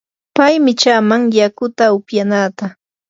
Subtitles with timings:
[0.35, 2.65] pay michaaman yakuta upyanaata.